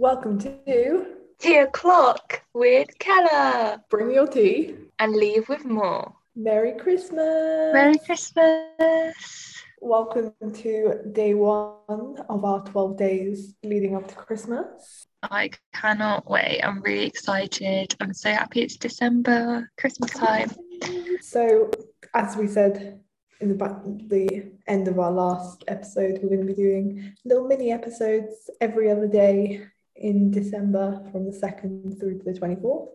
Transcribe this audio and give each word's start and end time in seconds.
Welcome 0.00 0.38
to 0.42 1.06
Tea 1.40 1.56
o'clock 1.56 2.44
with 2.54 2.86
Keller 3.00 3.82
Bring 3.90 4.12
Your 4.12 4.28
Tea. 4.28 4.76
and 5.00 5.12
leave 5.12 5.48
with 5.48 5.64
more. 5.64 6.14
Merry 6.36 6.78
Christmas. 6.78 7.72
Merry 7.72 7.98
Christmas. 8.06 9.60
Welcome 9.80 10.32
to 10.54 11.00
day 11.10 11.34
one 11.34 12.14
of 12.28 12.44
our 12.44 12.64
12 12.64 12.96
days 12.96 13.56
leading 13.64 13.96
up 13.96 14.06
to 14.06 14.14
Christmas. 14.14 15.08
I 15.24 15.50
cannot 15.74 16.30
wait. 16.30 16.60
I'm 16.62 16.80
really 16.80 17.04
excited. 17.06 17.96
I'm 17.98 18.14
so 18.14 18.30
happy 18.30 18.62
it's 18.62 18.76
December, 18.76 19.68
Christmas 19.78 20.12
time. 20.12 20.52
So, 21.20 21.72
as 22.14 22.36
we 22.36 22.46
said 22.46 23.00
in 23.40 23.48
the, 23.48 23.54
back, 23.56 23.82
the 24.06 24.52
end 24.68 24.86
of 24.86 25.00
our 25.00 25.10
last 25.10 25.64
episode, 25.66 26.20
we're 26.22 26.28
going 26.36 26.46
to 26.46 26.54
be 26.54 26.54
doing 26.54 27.14
little 27.24 27.48
mini 27.48 27.72
episodes 27.72 28.48
every 28.60 28.92
other 28.92 29.08
day 29.08 29.66
in 30.00 30.30
December 30.30 31.02
from 31.10 31.24
the 31.24 31.32
2nd 31.36 31.98
through 31.98 32.18
to 32.18 32.24
the 32.24 32.38
24th. 32.38 32.88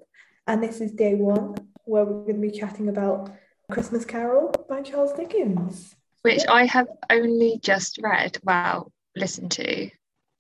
And 0.47 0.61
this 0.63 0.81
is 0.81 0.91
day 0.91 1.15
one, 1.15 1.55
where 1.85 2.05
we're 2.05 2.23
going 2.25 2.41
to 2.41 2.47
be 2.49 2.51
chatting 2.51 2.89
about 2.89 3.31
Christmas 3.71 4.05
Carol 4.05 4.53
by 4.69 4.81
Charles 4.81 5.13
Dickens. 5.13 5.95
Which 6.23 6.41
I 6.49 6.65
have 6.65 6.87
only 7.09 7.59
just 7.61 7.99
read, 8.01 8.37
wow, 8.43 8.87
listened 9.15 9.51
to 9.51 9.89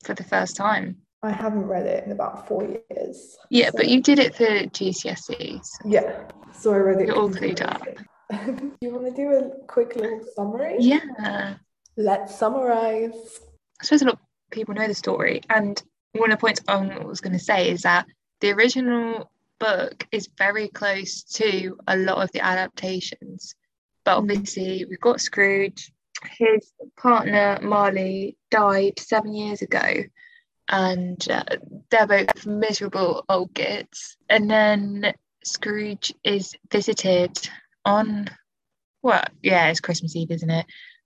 for 0.03 0.13
the 0.13 0.23
first 0.23 0.55
time. 0.55 0.97
I 1.21 1.31
haven't 1.31 1.67
read 1.67 1.85
it 1.85 2.05
in 2.05 2.11
about 2.11 2.47
four 2.47 2.63
years. 2.65 3.37
Yeah, 3.49 3.67
So- 3.71 3.77
but 3.77 3.87
you 3.87 4.01
did 4.01 4.19
it 4.19 4.35
for 4.35 4.45
GCSEs. 4.45 5.67
Yeah, 5.85 6.27
so 6.53 6.73
I 6.73 6.77
read 6.77 7.01
it. 7.01 7.07
You're 7.07 7.17
all 7.17 7.29
clued 7.29 7.61
up. 7.61 7.83
do 8.57 8.73
you 8.81 8.89
want 8.91 9.05
to 9.05 9.11
do 9.13 9.31
a 9.33 9.65
quick 9.67 9.95
little 9.95 10.21
summary? 10.35 10.77
Yeah. 10.79 11.55
Let's 11.95 12.35
summarize. 12.35 13.39
I 13.81 13.85
suppose 13.85 14.01
a 14.01 14.05
lot 14.05 14.13
of 14.15 14.19
people 14.51 14.73
know 14.73 14.87
the 14.87 14.93
story. 14.93 15.41
And 15.49 15.81
one 16.13 16.31
of 16.31 16.37
the 16.37 16.41
points 16.41 16.61
I 16.67 16.77
was 16.99 17.21
going 17.21 17.33
to 17.33 17.39
say 17.39 17.69
is 17.69 17.81
that 17.81 18.05
the 18.39 18.51
original 18.51 19.31
book 19.59 20.05
is 20.11 20.29
very 20.37 20.67
close 20.67 21.23
to 21.23 21.77
a 21.87 21.97
lot 21.97 22.23
of 22.23 22.31
the 22.31 22.43
adaptations. 22.43 23.55
But 24.03 24.17
obviously, 24.17 24.85
we've 24.89 24.99
got 24.99 25.21
Scrooge. 25.21 25.91
His 26.37 26.71
partner, 26.97 27.59
Marley, 27.61 28.37
died 28.51 28.99
seven 28.99 29.33
years 29.33 29.61
ago. 29.61 30.03
And 30.69 31.25
uh, 31.29 31.43
they're 31.89 32.07
both 32.07 32.45
miserable 32.45 33.25
old 33.27 33.53
gits. 33.53 34.17
And 34.29 34.49
then 34.49 35.13
Scrooge 35.43 36.13
is 36.23 36.55
visited 36.71 37.37
on, 37.85 38.29
well, 39.01 39.23
yeah, 39.41 39.69
it's 39.69 39.79
Christmas 39.79 40.15
Eve, 40.15 40.31
isn't 40.31 40.49
it? 40.49 40.65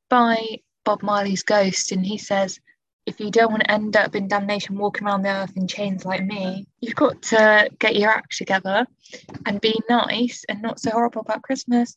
By 0.09 0.59
Bob 0.83 1.03
Marley's 1.03 1.43
ghost, 1.43 1.91
and 1.91 2.05
he 2.05 2.17
says, 2.17 2.59
if 3.07 3.21
you 3.21 3.31
don't 3.31 3.51
want 3.51 3.63
to 3.63 3.71
end 3.71 3.95
up 3.95 4.15
in 4.15 4.27
damnation 4.27 4.77
walking 4.77 5.07
around 5.07 5.21
the 5.23 5.29
earth 5.29 5.55
in 5.55 5.65
chains 5.65 6.03
like 6.05 6.25
me, 6.25 6.67
you've 6.81 6.95
got 6.95 7.21
to 7.23 7.69
get 7.79 7.95
your 7.95 8.09
act 8.11 8.35
together 8.37 8.85
and 9.45 9.61
be 9.61 9.79
nice 9.89 10.43
and 10.49 10.61
not 10.61 10.79
so 10.79 10.91
horrible 10.91 11.21
about 11.21 11.41
Christmas. 11.41 11.95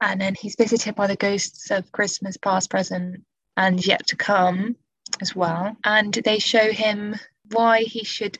And 0.00 0.20
then 0.20 0.34
he's 0.34 0.54
visited 0.56 0.94
by 0.94 1.08
the 1.08 1.16
ghosts 1.16 1.70
of 1.72 1.90
Christmas 1.90 2.36
past, 2.36 2.70
present, 2.70 3.24
and 3.56 3.84
yet 3.84 4.06
to 4.06 4.16
come 4.16 4.76
as 5.20 5.34
well. 5.34 5.76
And 5.84 6.14
they 6.24 6.38
show 6.38 6.70
him 6.70 7.16
why 7.50 7.82
he 7.82 8.04
should 8.04 8.38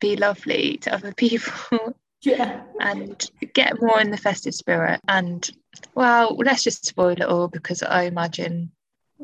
be 0.00 0.16
lovely 0.16 0.76
to 0.82 0.94
other 0.94 1.12
people 1.16 1.96
Yeah. 2.20 2.62
and 2.80 3.30
get 3.54 3.80
more 3.80 4.00
in 4.02 4.10
the 4.10 4.18
festive 4.18 4.54
spirit. 4.54 5.00
And 5.08 5.48
well, 5.94 6.36
let's 6.36 6.62
just 6.62 6.84
spoil 6.84 7.12
it 7.12 7.22
all 7.22 7.48
because 7.48 7.82
I 7.82 8.02
imagine 8.02 8.70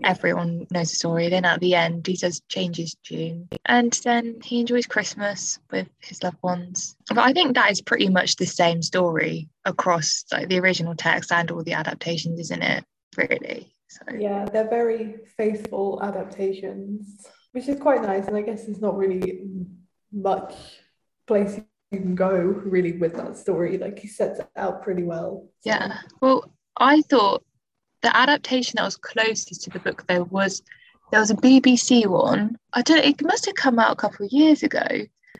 everyone 0.05 0.67
knows 0.71 0.91
the 0.91 0.97
story. 0.97 1.29
Then 1.29 1.45
at 1.45 1.61
the 1.61 1.75
end, 1.75 2.07
he 2.07 2.17
does 2.17 2.41
change 2.49 2.77
his 2.77 2.95
tune, 3.05 3.49
and 3.67 3.93
then 4.05 4.41
he 4.43 4.61
enjoys 4.61 4.87
Christmas 4.87 5.59
with 5.71 5.89
his 6.01 6.23
loved 6.23 6.39
ones. 6.43 6.97
But 7.09 7.19
I 7.19 7.33
think 7.33 7.55
that 7.55 7.71
is 7.71 7.81
pretty 7.81 8.09
much 8.09 8.37
the 8.37 8.47
same 8.47 8.83
story 8.83 9.49
across 9.65 10.25
like 10.33 10.49
the 10.49 10.59
original 10.61 10.95
text 10.95 11.33
and 11.33 11.51
all 11.51 11.63
the 11.63 11.75
adaptations, 11.75 12.41
isn't 12.41 12.63
it? 12.63 12.85
Really. 13.17 13.73
So 13.89 14.03
Yeah, 14.17 14.45
they're 14.45 14.69
very 14.71 15.17
faithful 15.37 16.01
adaptations, 16.03 17.27
which 17.53 17.69
is 17.69 17.81
quite 17.81 18.03
nice. 18.03 18.27
And 18.29 18.37
I 18.37 18.43
guess 18.43 18.65
there's 18.65 18.81
not 18.81 18.97
really 18.97 19.43
much 20.13 20.55
place 21.27 21.61
you 21.91 21.99
can 21.99 22.15
go 22.15 22.37
really 22.37 22.93
with 22.93 23.15
that 23.15 23.37
story. 23.37 23.79
Like 23.79 23.99
he 23.99 24.07
sets 24.07 24.39
it 24.39 24.49
out 24.57 24.83
pretty 24.83 25.03
well. 25.03 25.49
So- 25.61 25.71
Yeah. 25.71 25.99
Well, 26.21 26.53
I 26.77 27.01
thought 27.03 27.43
the 28.03 28.15
adaptation 28.17 28.75
that 28.77 28.85
was 28.85 28.97
closest 28.97 29.63
to 29.63 29.71
the 29.71 29.79
book 29.79 30.05
though 30.09 30.25
was 30.25 30.63
there 31.11 31.21
was 31.21 31.31
a 31.31 31.37
BBC 31.37 32.07
one. 32.07 32.57
I 32.73 32.83
don't 32.83 33.05
it 33.05 33.23
must 33.25 33.47
have 33.47 33.55
come 33.55 33.79
out 33.79 33.93
a 33.93 33.97
couple 33.97 34.27
of 34.27 34.33
years 34.33 34.63
ago. 34.63 34.87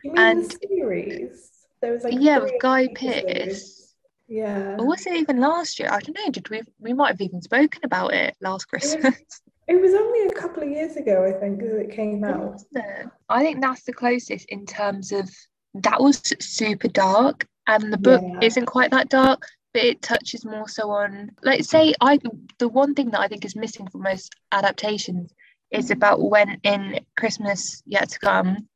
You 0.03 0.11
mean 0.11 0.17
And- 0.17 0.51
the 0.51 0.67
series? 0.67 1.47
There 1.81 1.93
was 1.93 2.03
like 2.03 2.13
yeah, 2.19 2.37
with 2.37 2.53
Guy. 2.61 2.89
Pearce. 2.93 3.95
Yeah. 4.27 4.75
Or 4.77 4.85
was 4.85 5.05
it 5.07 5.13
even 5.15 5.39
last 5.39 5.79
year? 5.79 5.89
I 5.91 5.99
don't 5.99 6.15
know. 6.15 6.29
Did 6.31 6.49
we 6.49 6.61
we 6.79 6.93
might 6.93 7.07
have 7.09 7.21
even 7.21 7.41
spoken 7.41 7.81
about 7.83 8.13
it 8.13 8.35
last 8.41 8.65
Christmas? 8.65 9.15
It 9.67 9.79
was 9.79 9.93
only 9.93 10.25
a 10.25 10.31
couple 10.31 10.63
of 10.63 10.69
years 10.69 10.97
ago, 10.97 11.23
I 11.23 11.39
think, 11.39 11.59
that 11.59 11.79
it 11.79 11.91
came 11.91 12.25
out. 12.25 12.59
It? 12.73 13.05
I 13.29 13.41
think 13.41 13.61
that's 13.61 13.83
the 13.83 13.93
closest 13.93 14.45
in 14.49 14.65
terms 14.65 15.13
of 15.13 15.29
that 15.75 16.01
was 16.01 16.21
super 16.41 16.89
dark 16.89 17.47
and 17.67 17.93
the 17.93 17.97
book 17.97 18.21
Yeah. 18.21 18.39
isn't 18.41 18.65
quite 18.65 18.91
that 18.91 19.07
dark, 19.07 19.47
but 19.73 19.83
it 19.83 20.01
touches 20.01 20.43
more 20.45 20.67
so 20.67 20.91
on 20.91 21.31
like 21.43 21.63
say 21.63 21.93
I 22.01 22.19
the 22.57 22.67
one 22.67 22.93
thing 22.93 23.11
that 23.11 23.21
I 23.21 23.27
think 23.27 23.45
is 23.45 23.55
missing 23.55 23.87
from 23.87 24.01
most 24.01 24.35
adaptations 24.51 25.33
is 25.71 25.91
about 25.91 26.21
when 26.21 26.59
in 26.63 26.99
Christmas 27.15 27.81
yet 27.85 28.09
to 28.09 28.19
come 28.19 28.67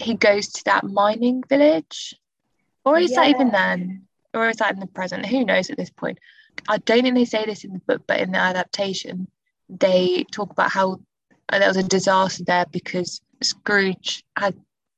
he 0.00 0.14
goes 0.14 0.48
to 0.48 0.64
that 0.64 0.84
mining 0.84 1.42
village. 1.48 2.14
Or 2.84 2.98
is 2.98 3.14
that 3.14 3.28
even 3.28 3.50
then? 3.50 4.06
Or 4.34 4.48
is 4.48 4.56
that 4.56 4.74
in 4.74 4.80
the 4.80 4.86
present? 4.86 5.26
Who 5.26 5.44
knows 5.44 5.70
at 5.70 5.76
this 5.76 5.90
point? 5.90 6.18
I 6.68 6.78
don't 6.78 7.02
think 7.02 7.14
they 7.14 7.24
say 7.24 7.44
this 7.44 7.64
in 7.64 7.72
the 7.72 7.78
book, 7.80 8.02
but 8.06 8.20
in 8.20 8.32
the 8.32 8.38
adaptation, 8.38 9.28
they 9.68 10.24
talk 10.32 10.50
about 10.50 10.70
how 10.70 11.00
uh, 11.48 11.58
there 11.58 11.68
was 11.68 11.76
a 11.76 11.82
disaster 11.82 12.44
there 12.44 12.66
because 12.70 13.20
Scrooge 13.42 14.24
had 14.36 14.54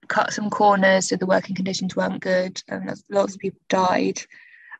cut 0.08 0.32
some 0.32 0.50
corners 0.50 1.08
so 1.08 1.16
the 1.16 1.26
working 1.26 1.56
conditions 1.56 1.96
weren't 1.96 2.20
good 2.20 2.62
and 2.68 2.92
lots 3.10 3.34
of 3.34 3.40
people 3.40 3.60
died, 3.68 4.20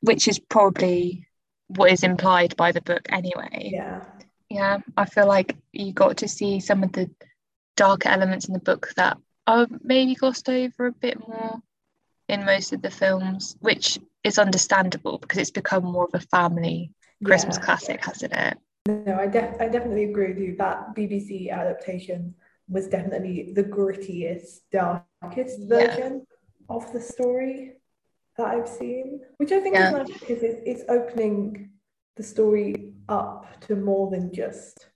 which 0.04 0.28
is 0.28 0.38
probably 0.38 1.26
what 1.68 1.90
is 1.90 2.02
implied 2.02 2.56
by 2.56 2.72
the 2.72 2.82
book 2.82 3.06
anyway. 3.08 3.70
Yeah. 3.72 4.04
Yeah, 4.50 4.78
I 4.96 5.06
feel 5.06 5.26
like 5.26 5.56
you 5.72 5.92
got 5.92 6.18
to 6.18 6.28
see 6.28 6.60
some 6.60 6.82
of 6.84 6.92
the 6.92 7.10
darker 7.76 8.08
elements 8.08 8.46
in 8.46 8.52
the 8.54 8.60
book 8.60 8.92
that 8.96 9.16
are 9.46 9.66
maybe 9.82 10.14
glossed 10.14 10.48
over 10.48 10.86
a 10.86 10.92
bit 10.92 11.18
more 11.26 11.60
in 12.28 12.44
most 12.44 12.72
of 12.72 12.82
the 12.82 12.90
films, 12.90 13.56
which 13.60 13.98
is 14.22 14.38
understandable 14.38 15.18
because 15.18 15.38
it's 15.38 15.50
become 15.50 15.84
more 15.84 16.04
of 16.04 16.14
a 16.14 16.20
family 16.26 16.90
Christmas 17.24 17.56
Yeah. 17.58 17.64
classic, 17.64 18.04
hasn't 18.04 18.32
it? 18.34 18.58
No, 18.86 19.18
I, 19.18 19.26
def- 19.26 19.56
I 19.60 19.68
definitely 19.68 20.04
agree 20.04 20.28
with 20.28 20.38
you. 20.38 20.56
That 20.58 20.94
BBC 20.94 21.50
adaptation 21.50 22.34
was 22.68 22.86
definitely 22.88 23.52
the 23.54 23.64
grittiest, 23.64 24.60
darkest 24.70 25.58
Yeah. 25.60 25.66
version 25.68 26.26
of 26.68 26.92
the 26.92 27.00
story 27.00 27.72
that 28.36 28.46
I've 28.48 28.68
seen, 28.68 29.20
which 29.36 29.52
I 29.52 29.60
think 29.60 29.74
Yeah. 29.76 29.88
is 29.88 29.92
nice 29.92 30.18
because 30.18 30.42
it, 30.42 30.62
it's 30.66 30.82
opening 30.88 31.70
the 32.16 32.22
story 32.22 32.94
up 33.08 33.60
to 33.62 33.76
more 33.76 34.10
than 34.10 34.32
just 34.32 34.86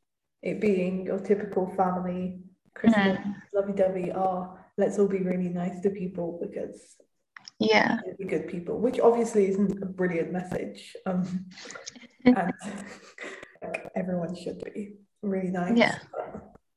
it 0.43 0.61
being 0.61 1.05
your 1.05 1.19
typical 1.19 1.67
family 1.77 2.41
Christmas 2.75 3.19
Mm. 3.19 3.35
lovey-dovey. 3.53 4.13
Oh, 4.13 4.57
let's 4.77 4.99
all 4.99 5.09
be 5.09 5.19
really 5.19 5.49
nice 5.49 5.81
to 5.81 5.91
people 5.91 6.39
because 6.41 6.97
Yeah. 7.59 7.99
be 8.19 8.25
good 8.25 8.49
people, 8.49 8.79
which 8.79 9.01
obviously 9.01 9.47
isn't 9.49 9.83
a 9.83 9.87
brilliant 9.87 10.33
message. 10.33 10.97
Um, 11.07 11.47
and 12.25 12.53
like, 13.63 13.91
everyone 13.97 14.35
should 14.37 14.63
be 14.65 14.97
really 15.23 15.51
nice. 15.51 15.77
Yeah. 15.77 15.99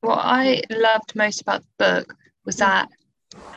What 0.00 0.18
I 0.18 0.62
loved 0.70 1.14
most 1.14 1.40
about 1.40 1.62
the 1.62 1.84
book 1.84 2.16
was 2.44 2.56
that, 2.56 2.88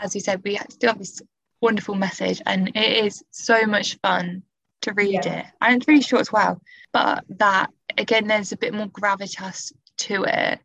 as 0.02 0.14
you 0.14 0.22
said, 0.22 0.42
we 0.44 0.60
still 0.70 0.92
have 0.92 1.00
this 1.00 1.20
wonderful 1.62 1.96
message, 1.96 2.42
and 2.46 2.70
it 2.76 3.06
is 3.06 3.24
so 3.32 3.66
much 3.66 3.98
fun 4.02 4.44
to 4.82 4.94
read 4.94 5.26
Yeah. 5.26 5.40
it. 5.40 5.46
And 5.62 5.76
it's 5.76 5.88
really 5.88 6.02
short 6.02 6.22
as 6.22 6.32
well. 6.32 6.62
But 6.92 7.24
that 7.30 7.72
again, 7.98 8.28
there's 8.28 8.52
a 8.52 8.58
bit 8.58 8.74
more 8.74 8.88
gravitas 8.88 9.74
to 9.98 10.24
it, 10.24 10.60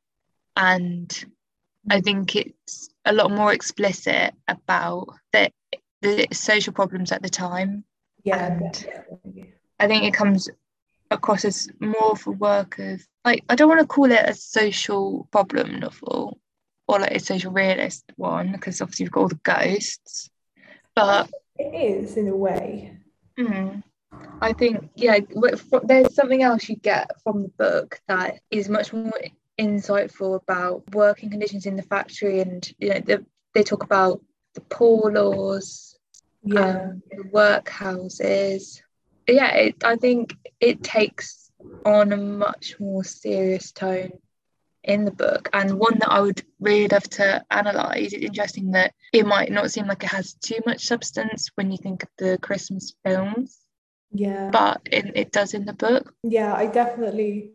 and 0.57 1.25
I 1.91 2.01
mm. 2.01 2.05
think 2.05 2.37
it's 2.37 2.89
a 3.05 3.13
lot 3.13 3.31
more 3.31 3.53
explicit 3.53 4.35
about 4.49 5.09
the 5.33 5.51
the 6.03 6.27
social 6.33 6.73
problems 6.73 7.13
at 7.13 7.23
the 7.23 7.29
time. 7.29 7.85
Yeah, 8.25 8.47
And- 8.47 8.73
definitely. 8.73 9.55
I 9.79 9.87
think 9.87 10.05
it 10.05 10.13
comes 10.13 10.49
across 11.11 11.45
as 11.45 11.69
more 11.81 12.13
of 12.13 12.27
a 12.27 12.31
work 12.31 12.79
of 12.79 13.05
like 13.25 13.45
I 13.49 13.55
don't 13.55 13.69
want 13.69 13.81
to 13.81 13.87
call 13.87 14.11
it 14.11 14.29
a 14.29 14.35
social 14.35 15.27
problem 15.31 15.81
novel 15.81 16.39
or 16.87 17.01
like 17.01 17.13
a 17.13 17.21
social 17.21 17.53
realist 17.53 18.05
one 18.17 18.53
because 18.53 18.81
obviously 18.81 19.05
you've 19.05 19.13
got 19.13 19.21
all 19.21 19.29
the 19.29 19.35
ghosts, 19.37 20.30
but 21.07 21.31
It 21.59 21.75
is 21.75 22.17
in 22.17 22.29
a 22.29 22.37
way. 22.37 22.97
mm, 23.39 23.83
I 24.41 24.53
think 24.53 24.91
yeah, 24.95 25.19
there's 25.85 26.15
something 26.15 26.43
else 26.43 26.69
you 26.69 26.77
get 26.77 27.21
from 27.23 27.43
the 27.43 27.49
book 27.59 28.01
that 28.09 28.41
is 28.51 28.69
much 28.69 28.93
more 28.93 29.13
insightful 29.59 30.41
about 30.43 30.83
working 30.95 31.31
conditions 31.31 31.67
in 31.67 31.77
the 31.77 31.83
factory, 31.83 32.41
and 32.41 32.63
you 32.79 32.89
know 32.91 33.01
the, 33.01 33.25
they 33.55 33.63
talk 33.63 33.83
about 33.83 34.21
the 34.55 34.61
poor 34.63 35.13
laws, 35.13 35.97
Yeah. 36.43 36.61
um, 36.71 37.03
the 37.11 37.25
workhouses. 37.25 38.83
Yeah, 39.29 39.53
it, 39.55 39.85
I 39.85 39.97
think 39.97 40.35
it 40.61 40.83
takes 40.83 41.51
on 41.85 42.13
a 42.13 42.17
much 42.17 42.77
more 42.81 43.05
serious 43.05 43.71
tone 43.73 44.13
in 44.85 45.05
the 45.05 45.11
book 45.11 45.49
and 45.53 45.79
one 45.79 45.99
that 45.99 46.11
I 46.11 46.21
would 46.21 46.43
really 46.59 46.89
love 46.89 47.05
to 47.11 47.45
analyse. 47.51 48.13
It's 48.13 48.25
interesting 48.25 48.71
that 48.73 48.93
it 49.13 49.27
might 49.27 49.51
not 49.53 49.71
seem 49.71 49.87
like 49.87 50.03
it 50.05 50.11
has 50.11 50.35
too 50.35 50.59
much 50.67 50.87
substance 50.87 51.51
when 51.55 51.71
you 51.71 51.77
think 51.77 52.03
of 52.03 52.09
the 52.19 52.39
Christmas 52.39 52.95
films, 53.05 53.59
Yeah. 54.13 54.51
but 54.51 54.81
it, 54.91 55.13
it 55.15 55.33
does 55.33 55.55
in 55.55 55.65
the 55.67 55.75
book. 55.75 56.15
Yeah, 56.23 56.55
I 56.55 56.67
definitely 56.67 57.53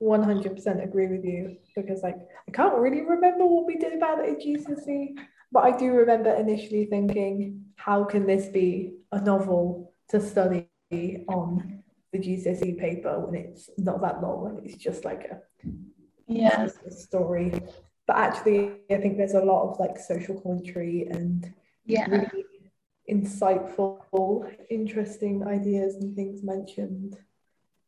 100% 0.00 0.82
agree 0.82 1.06
with 1.08 1.24
you 1.24 1.56
because 1.76 2.02
like 2.02 2.16
I 2.48 2.50
can't 2.52 2.74
really 2.76 3.02
remember 3.02 3.46
what 3.46 3.66
we 3.66 3.76
did 3.76 3.94
about 3.94 4.20
it 4.24 4.30
at 4.30 4.40
GCSE, 4.40 5.16
but 5.50 5.64
I 5.64 5.76
do 5.76 5.92
remember 5.92 6.32
initially 6.34 6.86
thinking, 6.86 7.64
how 7.76 8.04
can 8.04 8.26
this 8.26 8.46
be 8.46 8.94
a 9.10 9.20
novel 9.20 9.92
to 10.10 10.20
study 10.20 10.68
on 11.28 11.82
the 12.12 12.18
GCSE 12.18 12.78
paper 12.78 13.18
when 13.20 13.34
it's 13.34 13.70
not 13.78 14.00
that 14.02 14.22
long 14.22 14.46
and 14.46 14.66
it's 14.66 14.76
just 14.76 15.04
like 15.04 15.24
a 15.24 15.40
Yeah. 16.36 16.66
story. 16.90 17.52
But 18.06 18.16
actually, 18.16 18.72
I 18.90 18.96
think 18.96 19.16
there's 19.16 19.34
a 19.34 19.44
lot 19.44 19.68
of 19.70 19.78
like 19.80 19.98
social 19.98 20.40
commentary 20.40 21.06
and 21.10 21.52
Yeah. 21.84 22.06
really 22.10 22.44
insightful, 23.08 24.52
interesting 24.70 25.44
ideas 25.46 25.96
and 25.96 26.14
things 26.16 26.42
mentioned 26.42 27.16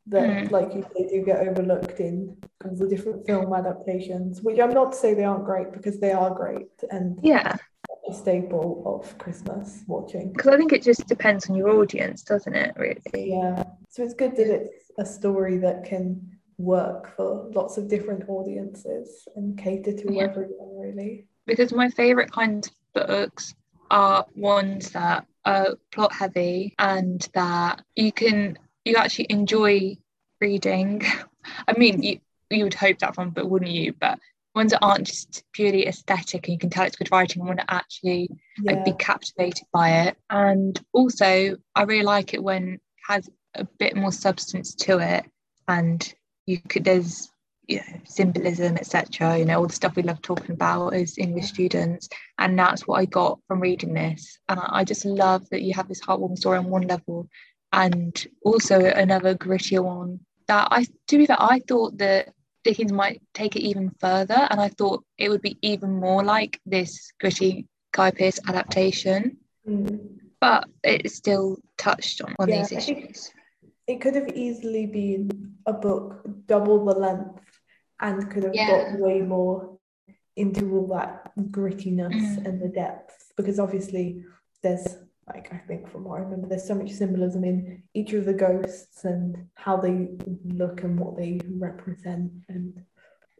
that, 0.06 0.29
Mm. 0.29 0.50
like 0.50 0.75
you 0.75 0.82
say, 0.94 1.08
do 1.08 1.25
get 1.25 1.46
overlooked 1.49 1.99
in 2.00 2.37
all 2.64 2.75
the 2.76 2.87
different 2.88 3.25
film 3.26 3.52
adaptations, 3.52 4.43
which 4.43 4.58
I'm 4.61 4.70
not 4.75 4.93
to 4.93 4.99
say 4.99 5.14
they 5.14 5.25
aren't 5.25 5.44
great 5.44 5.73
because 5.73 5.99
they 5.99 6.12
are 6.12 6.31
great 6.35 6.70
and 6.90 7.19
Yeah. 7.23 7.56
a 8.08 8.12
staple 8.12 8.82
of 8.85 9.17
Christmas 9.19 9.82
watching. 9.87 10.32
Because 10.32 10.52
I 10.52 10.56
think 10.58 10.73
it 10.73 10.82
just 10.82 11.06
depends 11.08 11.49
on 11.49 11.56
your 11.56 11.70
audience, 11.70 12.23
doesn't 12.23 12.55
it, 12.55 12.76
really? 12.76 13.31
Yeah. 13.31 13.64
So 13.88 14.02
it's 14.02 14.14
good 14.14 14.37
that 14.37 14.49
it's 14.49 14.90
a 14.99 15.06
story 15.06 15.56
that 15.58 15.85
can 15.85 16.33
work 16.58 17.16
for 17.16 17.50
lots 17.52 17.76
of 17.76 17.88
different 17.88 18.28
audiences 18.28 19.26
and 19.36 19.58
cater 19.58 19.92
to 19.92 20.12
Yeah. 20.12 20.24
everyone, 20.24 20.76
really. 20.78 21.26
Because 21.46 21.72
my 21.72 21.90
favourite 21.90 22.30
kinds 22.30 22.68
of 22.68 23.06
books 23.06 23.54
are 23.90 24.26
ones 24.34 24.90
that 24.92 25.26
are 25.44 25.76
plot 25.92 26.12
heavy 26.12 26.74
and 26.78 27.28
that 27.34 27.82
you 27.96 28.12
can 28.12 28.58
you 28.84 28.96
actually 28.96 29.26
enjoy 29.30 29.96
reading. 30.40 31.02
I 31.68 31.76
mean, 31.76 32.02
you 32.02 32.20
you 32.50 32.64
would 32.64 32.74
hope 32.74 32.98
that 33.00 33.14
from 33.14 33.30
but 33.30 33.48
wouldn't 33.48 33.70
you? 33.70 33.92
But 33.92 34.18
ones 34.54 34.70
that 34.70 34.82
aren't 34.82 35.06
just 35.06 35.42
purely 35.52 35.86
aesthetic 35.86 36.46
and 36.46 36.52
you 36.52 36.58
can 36.58 36.70
tell 36.70 36.84
it's 36.84 36.96
good 36.96 37.10
writing 37.10 37.40
and 37.40 37.48
want 37.48 37.60
to 37.60 37.74
actually 37.74 38.30
like 38.62 38.84
be 38.84 38.92
captivated 38.92 39.66
by 39.72 40.04
it. 40.06 40.16
And 40.30 40.80
also, 40.92 41.56
I 41.74 41.82
really 41.82 42.04
like 42.04 42.34
it 42.34 42.42
when 42.42 42.74
it 42.74 42.80
has 43.08 43.28
a 43.54 43.64
bit 43.78 43.96
more 43.96 44.12
substance 44.12 44.74
to 44.76 44.98
it, 44.98 45.24
and 45.66 46.14
you 46.46 46.58
could 46.58 46.85
there's 46.85 47.31
you 47.67 47.79
know 47.79 48.00
symbolism, 48.05 48.76
etc. 48.76 49.38
You 49.38 49.44
know 49.44 49.58
all 49.61 49.67
the 49.67 49.73
stuff 49.75 49.96
we 49.96 50.02
love 50.02 50.20
talking 50.23 50.52
about 50.52 50.94
as 50.94 51.19
English 51.19 51.46
students, 51.49 52.08
and 52.38 52.58
that's 52.58 52.87
what 52.87 53.00
I 53.00 53.05
got 53.06 53.41
from 53.49 53.61
reading 53.61 53.94
this. 53.94 54.38
And 54.49 54.61
I, 54.61 54.69
I 54.81 54.85
just 54.85 55.05
love 55.05 55.49
that 55.50 55.62
you 55.62 55.73
have 55.75 55.88
this 55.88 56.00
heartwarming 56.00 56.38
story 56.38 56.58
on 56.58 56.67
one 56.70 56.87
level, 56.87 57.29
and 57.73 58.26
also 58.44 58.85
another 58.85 59.35
grittier 59.35 59.82
one. 59.82 60.20
That 60.46 60.69
I 60.70 60.85
to 61.08 61.19
be 61.19 61.26
fair, 61.26 61.37
I 61.41 61.61
thought 61.67 61.96
that 61.99 62.35
Dickens 62.64 62.93
might 62.93 63.23
take 63.32 63.56
it 63.56 63.62
even 63.62 63.90
further, 63.99 64.47
and 64.50 64.61
I 64.61 64.69
thought 64.69 65.05
it 65.17 65.31
would 65.31 65.43
be 65.43 65.56
even 65.62 65.99
more 66.00 66.23
like 66.23 66.61
this 66.67 67.12
gritty 67.20 67.67
Guy 67.93 68.11
Pearce 68.11 68.40
adaptation, 68.47 69.38
Mm. 69.67 70.19
but 70.40 70.69
it 70.82 71.11
still 71.11 71.56
touched 71.79 72.20
on, 72.20 72.35
on 72.38 72.50
Yeah, 72.50 72.67
these 72.67 72.73
issues. 72.73 73.31
It 73.86 74.00
could 74.00 74.14
have 74.14 74.28
easily 74.34 74.86
been 74.86 75.54
a 75.66 75.72
book 75.72 76.22
double 76.46 76.84
the 76.84 76.94
length 76.98 77.42
and 78.00 78.31
could 78.31 78.44
have 78.44 78.54
Yeah. 78.54 78.66
got 78.66 78.98
way 79.00 79.20
more 79.20 79.78
into 80.36 80.75
all 80.76 80.86
that 80.88 81.32
grittiness 81.50 82.38
Mm. 82.38 82.46
and 82.46 82.60
the 82.60 82.69
depth 82.69 83.32
because 83.36 83.58
obviously 83.60 84.25
there's 84.62 84.98
like 85.32 85.52
I 85.54 85.58
think 85.58 85.88
from 85.88 86.04
what 86.04 86.16
I 86.19 86.25
remember 86.25 86.48
there's 86.48 86.66
so 86.66 86.75
much 86.75 86.90
symbolism 86.92 87.44
in 87.44 87.82
each 87.94 88.12
of 88.12 88.25
the 88.26 88.34
ghosts 88.34 89.04
and 89.04 89.46
how 89.54 89.76
they 89.76 90.08
look 90.44 90.82
and 90.82 90.98
what 90.98 91.16
they 91.16 91.40
represent 91.48 92.30
and 92.48 92.82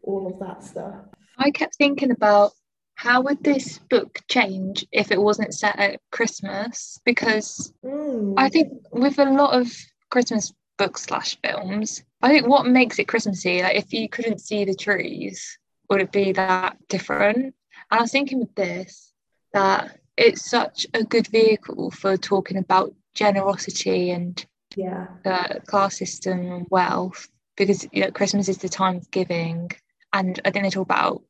all 0.01 0.25
of 0.27 0.39
that 0.39 0.63
stuff. 0.63 0.95
I 1.37 1.51
kept 1.51 1.75
thinking 1.75 2.11
about 2.11 2.53
how 2.95 3.21
would 3.21 3.43
this 3.43 3.77
book 3.89 4.19
change 4.29 4.85
if 4.91 5.11
it 5.11 5.21
wasn't 5.21 5.53
set 5.53 5.77
at 5.77 5.99
Christmas? 6.11 6.99
Because 7.03 7.73
Mm. 7.83 8.33
I 8.37 8.49
think 8.49 8.71
with 8.93 9.19
a 9.19 9.25
lot 9.29 9.53
of 9.59 9.71
Christmas 10.15 10.53
books 10.77 11.01
slash 11.01 11.37
films, 11.43 12.01
I 12.21 12.29
think 12.29 12.47
what 12.47 12.65
makes 12.65 12.99
it 12.99 13.07
Christmassy, 13.09 13.61
like 13.61 13.75
if 13.75 13.91
you 13.91 14.07
couldn't 14.07 14.39
see 14.39 14.63
the 14.63 14.73
trees, 14.73 15.59
would 15.89 15.99
it 15.99 16.13
be 16.13 16.31
that 16.31 16.77
different? 16.87 17.37
And 17.37 17.53
I 17.91 17.99
was 17.99 18.13
thinking 18.13 18.39
with 18.39 18.55
this 18.55 19.11
that 19.51 19.99
it's 20.15 20.49
such 20.49 20.87
a 20.93 21.03
good 21.03 21.27
vehicle 21.27 21.91
for 21.91 22.15
talking 22.15 22.55
about 22.55 22.93
generosity 23.13 24.11
and 24.11 24.45
yeah. 24.77 25.07
the 25.25 25.59
class 25.67 25.97
system 25.97 26.49
and 26.49 26.67
wealth 26.69 27.27
because 27.57 27.85
you 27.91 28.03
know 28.03 28.11
Christmas 28.11 28.47
is 28.47 28.59
the 28.59 28.69
time 28.69 28.95
of 28.95 29.11
giving 29.11 29.69
and 30.13 30.39
I 30.45 30.51
think 30.51 30.63
they 30.63 30.69
talk 30.69 30.87
about 30.87 31.23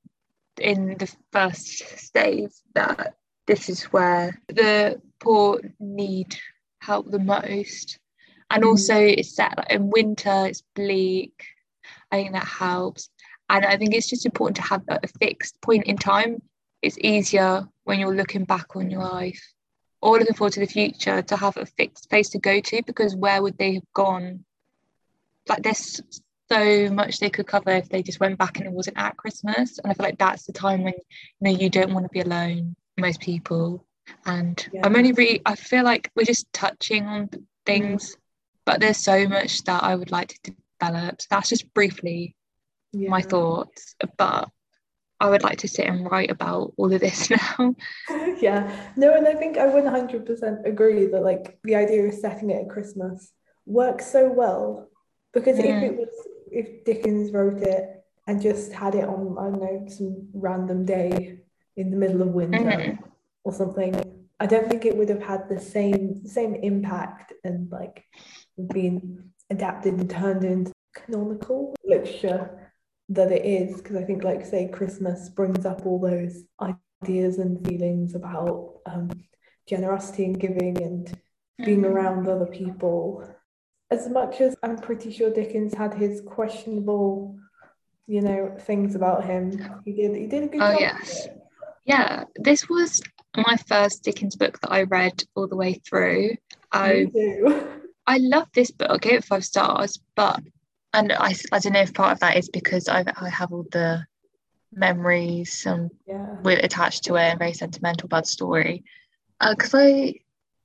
in 0.61 0.95
the 0.99 1.11
first 1.31 1.97
stage 1.97 2.51
that 2.75 3.15
this 3.47 3.67
is 3.67 3.85
where 3.85 4.39
the 4.47 5.01
poor 5.19 5.59
need 5.79 6.35
help 6.81 7.09
the 7.09 7.17
most 7.17 7.97
and 8.50 8.63
Mhm. 8.63 8.68
also 8.68 8.95
it's 8.95 9.36
set 9.36 9.57
like, 9.57 9.71
in 9.71 9.89
winter 9.89 10.45
it's 10.47 10.63
bleak 10.75 11.44
I 12.12 12.18
think 12.18 12.33
that 12.33 12.45
helps. 12.47 13.09
And 13.50 13.65
I 13.65 13.77
think 13.77 13.94
it's 13.94 14.09
just 14.09 14.25
important 14.25 14.56
to 14.57 14.62
have 14.63 14.83
a 14.88 15.00
a 15.03 15.07
fixed 15.19 15.62
point 15.62 15.86
in 15.86 15.97
time. 15.97 16.42
It's 16.81 16.97
easier 17.00 17.68
when 17.83 18.00
you're 18.00 18.15
looking 18.15 18.44
back 18.45 18.75
on 18.75 18.89
your 18.89 19.03
life 19.03 19.42
or 20.01 20.18
looking 20.19 20.36
forward 20.36 20.53
to 20.53 20.59
the 20.62 20.65
future 20.80 21.21
to 21.21 21.36
have 21.36 21.57
a 21.57 21.65
fixed 21.65 22.09
place 22.09 22.30
to 22.30 22.39
go 22.39 22.59
to 22.59 22.81
because 22.83 23.15
where 23.15 23.42
would 23.42 23.57
they 23.57 23.75
have 23.75 23.94
gone? 23.94 24.45
Like 25.47 25.63
there's 25.63 26.01
so 26.51 26.89
much 26.89 27.19
they 27.19 27.30
could 27.30 27.47
cover 27.47 27.71
if 27.71 27.89
they 27.89 28.03
just 28.03 28.19
went 28.19 28.38
back 28.38 28.57
and 28.57 28.68
it 28.68 28.71
wasn't 28.71 28.97
at 28.97 29.18
Christmas. 29.18 29.77
And 29.80 29.92
I 29.92 29.94
feel 29.95 30.06
like 30.06 30.18
that's 30.18 30.45
the 30.45 30.53
time 30.53 30.83
when 30.83 30.94
you 30.94 31.42
know 31.42 31.51
you 31.51 31.69
don't 31.69 31.94
want 31.94 32.06
to 32.06 32.09
be 32.09 32.21
alone 32.21 32.75
most 32.97 33.19
people. 33.19 33.86
And 34.25 34.68
I'm 34.83 34.95
only 34.95 35.12
really 35.12 35.42
I 35.45 35.56
feel 35.56 35.83
like 35.83 36.11
we're 36.16 36.25
just 36.25 36.52
touching 36.54 37.06
on 37.06 37.30
things 37.66 38.16
but 38.66 38.80
there's 38.80 38.98
so 38.98 39.28
much 39.28 39.64
that 39.64 39.84
I 39.84 39.95
would 39.95 40.12
like 40.12 40.30
to 40.44 40.52
develop 40.80 41.22
so 41.22 41.28
that's 41.30 41.50
just 41.50 41.74
briefly 41.74 42.36
my 43.12 43.22
thoughts 43.22 43.95
but 44.18 44.50
I 45.19 45.30
would 45.30 45.44
like 45.44 45.60
to 45.60 45.68
sit 45.68 45.88
and 45.88 46.10
write 46.12 46.31
about 46.31 46.74
all 46.78 46.94
of 46.94 47.00
this 47.02 47.30
now 47.36 47.76
yeah 48.40 48.69
no 48.95 49.14
and 49.14 49.28
i 49.28 49.34
think 49.34 49.57
i 49.57 49.66
would 49.66 49.84
100% 49.84 50.68
agree 50.68 51.06
that 51.07 51.24
like 51.24 51.57
the 51.64 51.76
idea 51.76 52.04
of 52.07 52.14
setting 52.14 52.50
it 52.52 52.62
at 52.64 52.69
christmas 52.69 53.31
works 53.66 54.06
so 54.12 54.31
well 54.31 54.90
because 55.34 55.57
if 55.60 55.66
Mm. 55.66 55.84
it 55.84 55.98
was 55.98 56.10
if 56.52 56.84
dickens 56.86 57.31
wrote 57.31 57.62
it 57.62 58.04
and 58.28 58.42
just 58.42 58.72
had 58.72 58.94
it 58.95 59.06
on 59.06 59.36
i 59.40 59.44
don't 59.50 59.62
know 59.62 59.88
some 59.90 60.28
random 60.34 60.86
day 60.86 61.40
in 61.78 61.90
the 61.92 61.98
middle 61.98 62.22
of 62.22 62.30
winter 62.30 62.60
Mhm. 62.60 63.00
or 63.44 63.52
something 63.54 63.94
i 64.40 64.45
don't 64.45 64.69
think 64.69 64.86
it 64.86 64.95
would 64.95 65.10
have 65.10 65.24
had 65.24 65.50
the 65.50 65.60
same 65.60 66.26
same 66.26 66.54
impact 66.56 67.34
and 67.44 67.72
like 67.72 68.04
been 68.57 69.31
adapted 69.50 69.94
and 69.95 70.09
turned 70.09 70.44
into 70.44 70.71
canonical 70.95 71.76
literature 71.83 72.71
that 73.09 73.31
it 73.31 73.45
is 73.45 73.78
because 73.78 73.95
I 73.97 74.04
think 74.04 74.24
like 74.24 74.45
say 74.45 74.68
Christmas 74.68 75.30
brings 75.30 75.66
up 75.66 75.85
all 75.85 76.00
those 76.00 76.44
ideas 77.04 77.38
and 77.38 77.64
feelings 77.68 78.16
about 78.16 78.80
um, 78.85 79.09
generosity 79.68 80.26
and 80.26 80.40
giving 80.40 80.81
and 80.81 81.19
being 81.64 81.81
Mhm. 81.81 81.92
around 81.92 82.28
other 82.28 82.45
people. 82.47 83.28
As 83.92 84.09
much 84.09 84.42
as 84.42 84.56
I'm 84.64 84.78
pretty 84.78 85.12
sure 85.12 85.30
Dickens 85.30 85.74
had 85.74 85.94
his 85.94 86.21
questionable, 86.21 87.38
you 88.07 88.21
know, 88.21 88.56
things 88.59 88.95
about 88.95 89.26
him, 89.26 89.81
he 89.85 89.94
did 89.94 90.16
he 90.16 90.28
did 90.28 90.44
a 90.44 90.47
good 90.47 90.62
Oh, 90.62 90.71
job. 90.71 90.80
yes. 90.80 91.28
Yeah, 91.85 92.24
this 92.35 92.68
was 92.68 93.02
my 93.38 93.57
first 93.68 94.04
Dickens 94.04 94.35
book 94.35 94.59
that 94.62 94.71
I 94.71 94.83
read 94.83 95.24
all 95.35 95.47
the 95.47 95.56
way 95.56 95.74
through. 95.76 96.31
I. 96.71 97.06
I 98.07 98.18
love 98.18 98.47
this 98.54 98.71
book. 98.71 98.90
I 98.92 98.97
gave 98.97 99.19
it 99.19 99.26
five 99.26 99.45
stars, 99.45 100.00
but 100.16 100.40
and 100.94 101.12
I, 101.12 101.35
I 101.52 101.59
don't 101.59 101.74
know 101.74 101.81
if 101.81 101.94
part 101.94 102.14
of 102.14 102.19
that 102.19 102.38
is 102.38 102.50
because 102.50 102.88
I 102.88 103.04
I 103.18 103.30
have 103.30 103.52
all 103.52 103.66
the 103.71 104.06
memories 104.71 105.66
and 105.66 105.90
Yeah. 106.06 106.26
we're 106.44 106.59
attached 106.59 107.06
to 107.06 107.16
it 107.16 107.21
and 107.21 107.40
very 107.40 107.54
sentimental 107.54 108.06
about 108.06 108.24
the 108.24 108.30
story. 108.30 108.83
Because 109.40 109.74
I 109.74 110.16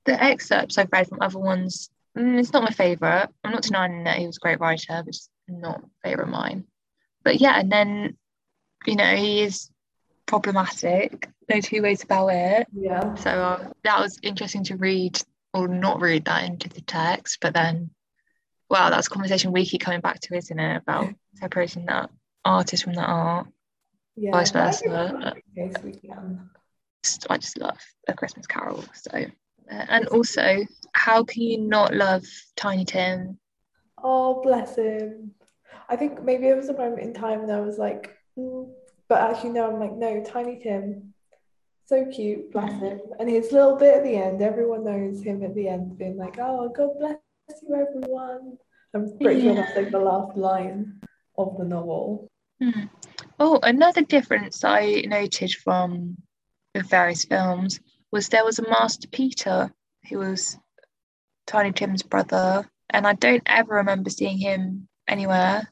the 0.05 0.21
excerpts 0.21 0.77
I've 0.77 0.91
read 0.91 1.07
from 1.07 1.19
other 1.21 1.39
ones, 1.39 1.89
mm, 2.17 2.39
it's 2.39 2.53
not 2.53 2.63
my 2.63 2.71
favorite. 2.71 3.29
I'm 3.43 3.51
not 3.51 3.63
denying 3.63 4.03
that 4.05 4.17
he 4.17 4.25
was 4.27 4.37
a 4.37 4.39
great 4.39 4.59
writer, 4.59 5.01
but 5.03 5.07
it's 5.07 5.29
not 5.47 5.79
a 5.83 6.07
favorite 6.07 6.25
of 6.25 6.31
mine. 6.31 6.65
But 7.23 7.39
yeah, 7.39 7.59
and 7.59 7.71
then 7.71 8.17
you 8.85 8.95
know 8.95 9.15
he 9.15 9.41
is 9.41 9.69
problematic. 10.25 11.29
No 11.49 11.59
two 11.59 11.81
ways 11.81 12.03
about 12.03 12.29
it. 12.29 12.67
Yeah. 12.73 13.13
So 13.15 13.29
uh, 13.29 13.69
that 13.83 13.99
was 13.99 14.19
interesting 14.23 14.63
to 14.65 14.77
read 14.77 15.21
or 15.53 15.67
not 15.67 16.01
read 16.01 16.25
that 16.25 16.43
into 16.45 16.69
the 16.69 16.81
text, 16.81 17.39
but 17.41 17.53
then, 17.53 17.91
wow, 18.69 18.89
that's 18.89 19.07
a 19.07 19.09
conversation 19.09 19.51
we 19.51 19.65
keep 19.65 19.81
coming 19.81 20.01
back 20.01 20.19
to, 20.21 20.35
isn't 20.35 20.59
it? 20.59 20.77
About 20.77 21.13
separating 21.35 21.85
that 21.87 22.09
artist 22.45 22.83
from 22.83 22.93
the 22.93 23.01
art, 23.01 23.47
Yeah. 24.15 24.31
vice 24.31 24.51
but 24.51 24.63
I 24.67 24.71
think 24.71 24.91
versa. 24.91 25.35
case 25.55 25.83
we 25.83 25.91
can. 25.93 26.49
I 27.29 27.37
just 27.37 27.59
love 27.59 27.77
A 28.07 28.13
Christmas 28.13 28.47
Carol. 28.47 28.83
So, 28.93 29.25
and 29.69 30.07
also, 30.07 30.65
how 30.93 31.23
can 31.23 31.41
you 31.41 31.57
not 31.57 31.93
love 31.93 32.23
Tiny 32.55 32.85
Tim? 32.85 33.39
Oh, 34.01 34.41
bless 34.41 34.75
him. 34.75 35.31
I 35.89 35.95
think 35.95 36.23
maybe 36.23 36.43
there 36.43 36.55
was 36.55 36.69
a 36.69 36.73
moment 36.73 37.01
in 37.01 37.13
time 37.13 37.41
when 37.41 37.51
I 37.51 37.59
was 37.59 37.77
like, 37.77 38.15
mm, 38.37 38.69
but 39.07 39.19
actually, 39.19 39.51
no, 39.51 39.69
I'm 39.69 39.79
like, 39.79 39.93
no, 39.93 40.23
Tiny 40.23 40.59
Tim, 40.59 41.13
so 41.91 42.05
cute, 42.05 42.53
bless 42.53 42.71
him. 42.79 43.01
And 43.19 43.29
his 43.29 43.51
little 43.51 43.75
bit 43.75 43.97
at 43.97 44.03
the 44.03 44.15
end, 44.15 44.41
everyone 44.41 44.85
knows 44.85 45.21
him 45.21 45.43
at 45.43 45.53
the 45.53 45.67
end 45.67 45.97
being 45.97 46.15
like, 46.15 46.39
oh, 46.39 46.69
God 46.69 46.91
bless 46.97 47.17
you, 47.61 47.75
everyone. 47.75 48.57
I'm 48.93 49.17
pretty 49.19 49.41
sure 49.41 49.55
that's 49.55 49.75
like 49.75 49.91
the 49.91 49.99
last 49.99 50.37
line 50.37 51.01
of 51.37 51.57
the 51.57 51.65
novel. 51.65 52.29
Hmm. 52.61 52.85
Oh, 53.39 53.59
another 53.61 54.03
difference 54.03 54.63
I 54.63 55.03
noted 55.05 55.53
from 55.53 56.15
the 56.73 56.83
various 56.83 57.25
films 57.25 57.81
was 58.09 58.29
there 58.29 58.45
was 58.45 58.59
a 58.59 58.69
Master 58.69 59.09
Peter 59.09 59.69
who 60.09 60.19
was 60.19 60.57
Tiny 61.45 61.73
Tim's 61.73 62.03
brother, 62.03 62.65
and 62.89 63.05
I 63.05 63.13
don't 63.13 63.43
ever 63.45 63.75
remember 63.75 64.09
seeing 64.09 64.37
him 64.37 64.87
anywhere. 65.09 65.69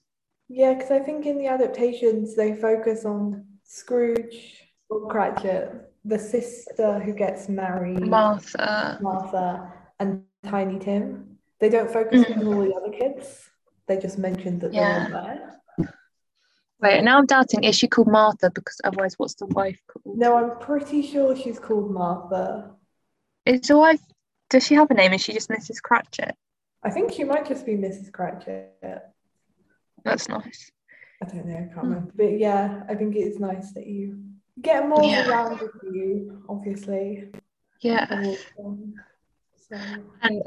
Yeah, 0.50 0.74
because 0.74 0.92
I 0.92 1.00
think 1.00 1.26
in 1.26 1.38
the 1.38 1.48
adaptations 1.48 2.36
they 2.36 2.56
focus 2.56 3.06
on 3.06 3.46
Scrooge 3.64 4.64
or 4.90 5.08
Cratchit, 5.08 5.89
the 6.06 6.18
sister 6.20 7.00
who 7.00 7.14
gets 7.14 7.50
married, 7.50 8.00
Martha. 8.08 8.98
Martha, 9.02 9.74
and 10.00 10.24
Tiny 10.44 10.80
Tim. 10.80 11.38
They 11.60 11.70
don't 11.70 11.92
focus 11.92 12.24
on 12.24 12.36
Mhm. 12.38 12.48
all 12.48 12.62
the 12.62 12.74
other 12.74 12.92
kids. 12.92 13.50
They 13.88 13.98
just 13.98 14.18
mentioned 14.18 14.62
that 14.62 14.74
Yeah. 14.74 15.08
they 15.08 15.14
were 15.14 15.22
there. 15.22 15.56
Wait, 16.82 17.04
now 17.04 17.18
I'm 17.18 17.26
doubting 17.26 17.64
is 17.66 17.76
she 17.76 17.88
called 17.90 18.08
Martha 18.08 18.50
because 18.50 18.80
otherwise, 18.86 19.20
what's 19.20 19.34
the 19.36 19.48
wife 19.48 19.82
called? 19.88 20.18
No, 20.18 20.38
I'm 20.38 20.58
pretty 20.60 21.02
sure 21.02 21.36
she's 21.36 21.60
called 21.60 21.92
Martha. 21.92 22.76
Is 23.46 23.62
the 23.68 23.78
wife? 23.78 24.02
Does 24.50 24.66
she 24.66 24.76
have 24.76 24.90
a 24.90 24.94
name? 24.94 25.12
Is 25.14 25.22
she 25.22 25.34
just 25.34 25.50
Mrs. 25.50 25.82
Cratchit? 25.82 26.36
I 26.82 26.90
think 26.90 27.12
she 27.12 27.26
might 27.26 27.46
just 27.46 27.66
be 27.66 27.76
Mrs. 27.76 28.10
Cratchit. 28.14 28.72
That's 30.06 30.30
nice. 30.30 30.72
I 31.22 31.26
don't 31.26 31.46
know, 31.46 31.56
I 31.56 31.58
can't 31.64 31.72
Hmm. 31.74 31.80
remember. 31.90 32.12
But 32.16 32.40
yeah, 32.40 32.84
I 32.88 32.96
think 32.96 33.18
it's 33.18 33.40
nice 33.40 33.74
that 33.74 33.86
you 33.86 34.24
get 34.62 34.88
more 34.88 35.04
Yeah. 35.04 35.28
around 35.28 35.60
with 35.60 35.72
you, 35.84 36.44
obviously. 36.50 37.30
Yeah. 37.82 38.34
So 39.70 39.78
And 40.22 40.44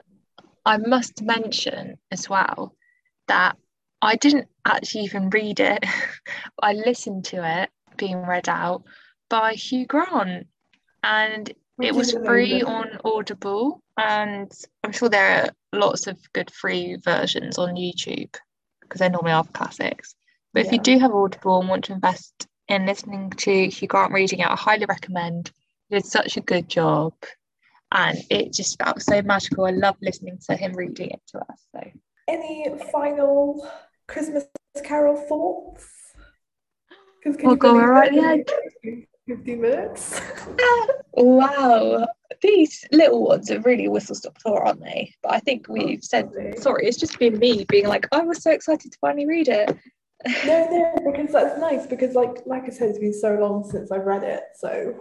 I 0.65 0.77
must 0.77 1.23
mention 1.23 1.99
as 2.11 2.29
well 2.29 2.75
that 3.29 3.57
I 4.01 4.17
didn't 4.17 4.49
actually 4.65 5.05
even 5.05 5.31
read 5.31 5.61
it. 5.61 5.85
I 6.63 6.73
listened 6.73 7.25
to 7.27 7.45
it 7.63 7.71
being 7.97 8.19
read 8.27 8.49
out 8.49 8.85
by 9.31 9.55
Hugh 9.55 9.87
Grant, 9.87 10.49
and 11.03 11.53
which 11.77 11.89
it 11.89 11.95
was 11.95 12.13
free 12.13 12.63
on 12.63 12.99
Audible. 13.05 13.81
And 13.97 14.51
I'm 14.83 14.93
sure 14.93 15.09
there 15.09 15.45
are 15.45 15.79
lots 15.79 16.07
of 16.07 16.19
good 16.33 16.51
free 16.51 16.97
versions 16.97 17.59
on 17.59 17.77
YouTube 17.77 18.35
because 18.81 18.99
they 18.99 19.09
normally 19.09 19.33
are 19.33 19.45
for 19.45 19.53
classics. 19.53 20.15
But 20.53 20.67
if 20.67 20.73
you 20.73 20.79
do 20.81 20.99
have 20.99 21.13
Audible 21.15 21.61
and 21.61 21.69
want 21.69 21.85
to 21.85 21.93
invest 21.95 22.47
in 22.69 22.87
listening 22.87 23.31
to 23.31 23.69
Hugh 23.69 23.89
Grant 23.89 24.13
reading 24.13 24.41
it, 24.41 24.49
I 24.49 24.57
highly 24.57 24.87
recommend. 24.87 25.53
He 25.89 25.97
did 25.97 26.07
such 26.07 26.37
a 26.37 26.41
good 26.41 26.69
job. 26.69 27.15
And 27.91 28.19
it 28.31 28.53
just 28.53 28.79
felt 28.83 29.03
so 29.03 29.21
magical. 29.23 29.67
I 29.67 29.71
love 29.71 29.97
listening 30.01 30.39
to 30.49 30.57
him 30.57 30.73
reading 30.73 31.11
it 31.11 31.21
to 31.29 31.39
us. 31.41 31.67
So 31.75 31.91
Any 32.29 32.73
final 32.91 33.69
Christmas 34.07 34.45
Carol 34.83 35.17
thoughts? 35.17 35.87
Because 37.23 37.37
God, 37.59 37.75
we're 37.75 37.93
right 37.93 38.15
at 38.15 38.47
the 38.83 39.07
50 39.29 39.55
minutes. 39.57 40.21
Wow, 41.15 42.07
these 42.41 42.87
little 42.91 43.27
ones 43.27 43.51
are 43.51 43.61
really 43.61 43.87
whistle 43.87 44.15
stop 44.15 44.39
tour, 44.39 44.65
aren't 44.65 44.81
they? 44.81 45.15
But 45.23 45.35
I 45.35 45.41
think 45.41 45.69
we've 45.69 46.03
said 46.03 46.31
sorry. 46.59 46.87
It's 46.87 46.97
just 46.97 47.19
been 47.19 47.39
me 47.39 47.67
being 47.69 47.87
like, 47.87 48.09
I 48.13 48.23
was 48.23 48.43
so 48.43 48.51
excited 48.51 48.93
to 48.93 48.99
finally 48.99 49.27
read 49.27 49.49
it. 49.49 49.77
No, 50.47 50.69
no, 50.71 51.11
because 51.13 51.33
that's 51.33 51.59
nice. 51.61 51.87
Because 51.87 52.15
like 52.15 52.47
like 52.47 52.65
I 52.65 52.71
said, 52.71 52.91
it's 52.91 52.99
been 52.99 53.13
so 53.15 53.35
long 53.35 53.69
since 53.69 53.91
I've 53.91 54.05
read 54.05 54.23
it, 54.23 54.43
so 54.55 54.95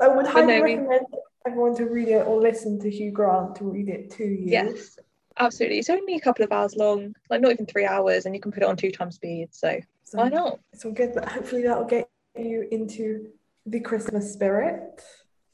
I 0.00 0.08
would 0.08 0.26
highly 0.26 0.46
no, 0.46 0.62
we- 0.62 0.74
recommend 0.74 1.06
everyone 1.46 1.76
to 1.76 1.84
read 1.84 2.08
it 2.08 2.26
or 2.26 2.40
listen 2.40 2.80
to 2.80 2.90
Hugh 2.90 3.10
Grant 3.12 3.54
to 3.56 3.64
read 3.64 3.88
it 3.88 4.10
to 4.12 4.24
you. 4.24 4.46
Yes, 4.46 4.98
absolutely. 5.38 5.78
It's 5.78 5.90
only 5.90 6.14
a 6.16 6.20
couple 6.20 6.44
of 6.44 6.50
hours 6.52 6.74
long, 6.76 7.14
like 7.30 7.40
not 7.40 7.52
even 7.52 7.66
three 7.66 7.84
hours, 7.86 8.26
and 8.26 8.34
you 8.34 8.40
can 8.40 8.50
put 8.50 8.62
it 8.62 8.68
on 8.68 8.76
two 8.76 8.90
times 8.90 9.16
speed. 9.16 9.48
So 9.52 9.78
So 10.04 10.18
why 10.18 10.28
not? 10.30 10.58
it's 10.72 10.84
all 10.84 10.92
good, 10.92 11.12
but 11.14 11.28
hopefully 11.28 11.62
that'll 11.62 11.84
get 11.84 12.08
you 12.36 12.66
into 12.70 13.28
the 13.66 13.80
Christmas 13.80 14.32
spirit. 14.32 15.02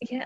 Yeah. 0.00 0.24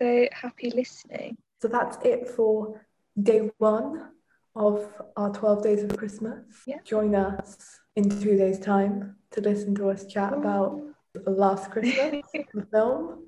So 0.00 0.28
happy 0.32 0.70
listening. 0.70 1.36
So 1.60 1.68
that's 1.68 1.98
it 2.04 2.28
for 2.28 2.80
day 3.20 3.50
one 3.58 4.12
of 4.54 4.88
our 5.16 5.30
12 5.30 5.62
days 5.62 5.82
of 5.82 5.96
Christmas. 5.96 6.44
Yeah. 6.66 6.78
Join 6.84 7.14
us 7.14 7.80
in 7.98 8.08
two 8.08 8.36
days' 8.36 8.60
time 8.60 9.16
to 9.32 9.40
listen 9.40 9.74
to 9.74 9.90
us 9.90 10.06
chat 10.06 10.32
about 10.32 10.80
last 11.26 11.72
Christmas, 11.72 12.24
the 12.54 12.64
film. 12.70 13.26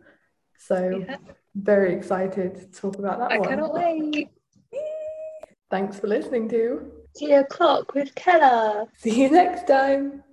So 0.57 1.05
Yeah, 1.09 1.17
very 1.57 1.93
excited 1.93 2.55
to 2.55 2.81
talk 2.81 2.97
about 2.97 3.19
that 3.19 3.33
I 3.33 3.39
one. 3.39 3.49
I 3.49 3.51
cannot 3.51 3.75
wait. 3.75 4.29
Thanks 5.71 5.99
for 5.99 6.07
listening 6.07 6.49
to. 6.51 6.93
Tea 7.17 7.33
o'clock 7.33 7.95
with 7.95 8.15
Keller. 8.15 8.87
See 8.97 9.23
you 9.23 9.29
next 9.31 9.67
time. 9.67 10.23